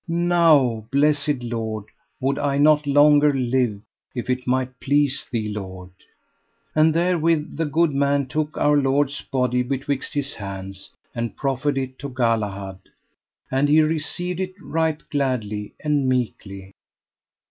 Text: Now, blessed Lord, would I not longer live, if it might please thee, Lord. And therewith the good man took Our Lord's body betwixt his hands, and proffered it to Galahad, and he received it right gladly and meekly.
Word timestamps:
Now, 0.07 0.87
blessed 0.89 1.43
Lord, 1.43 1.85
would 2.19 2.39
I 2.39 2.57
not 2.57 2.87
longer 2.87 3.31
live, 3.31 3.81
if 4.15 4.31
it 4.31 4.47
might 4.47 4.79
please 4.79 5.27
thee, 5.31 5.47
Lord. 5.49 5.91
And 6.73 6.91
therewith 6.95 7.55
the 7.55 7.65
good 7.67 7.93
man 7.93 8.25
took 8.25 8.57
Our 8.57 8.77
Lord's 8.77 9.21
body 9.21 9.61
betwixt 9.61 10.15
his 10.15 10.33
hands, 10.33 10.89
and 11.13 11.37
proffered 11.37 11.77
it 11.77 11.99
to 11.99 12.09
Galahad, 12.09 12.79
and 13.51 13.69
he 13.69 13.83
received 13.83 14.39
it 14.39 14.55
right 14.59 14.97
gladly 15.11 15.75
and 15.81 16.09
meekly. 16.09 16.71